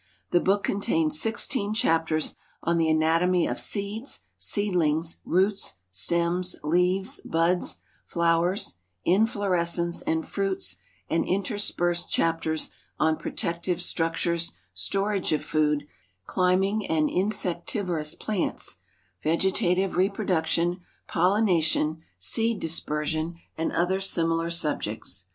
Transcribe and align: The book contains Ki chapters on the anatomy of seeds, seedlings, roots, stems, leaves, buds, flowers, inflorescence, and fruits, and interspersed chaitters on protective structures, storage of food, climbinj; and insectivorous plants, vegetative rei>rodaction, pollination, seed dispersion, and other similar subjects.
The 0.31 0.39
book 0.39 0.63
contains 0.63 1.21
Ki 1.45 1.73
chapters 1.73 2.35
on 2.63 2.79
the 2.79 2.89
anatomy 2.89 3.45
of 3.45 3.59
seeds, 3.59 4.21
seedlings, 4.35 5.17
roots, 5.25 5.75
stems, 5.91 6.55
leaves, 6.63 7.19
buds, 7.23 7.81
flowers, 8.03 8.79
inflorescence, 9.05 10.01
and 10.01 10.25
fruits, 10.27 10.77
and 11.07 11.23
interspersed 11.23 12.09
chaitters 12.09 12.71
on 12.97 13.15
protective 13.15 13.79
structures, 13.79 14.53
storage 14.73 15.31
of 15.33 15.45
food, 15.45 15.85
climbinj; 16.27 16.83
and 16.89 17.07
insectivorous 17.07 18.15
plants, 18.15 18.77
vegetative 19.21 19.97
rei>rodaction, 19.97 20.79
pollination, 21.07 22.01
seed 22.17 22.59
dispersion, 22.59 23.35
and 23.55 23.71
other 23.71 23.99
similar 23.99 24.49
subjects. 24.49 25.25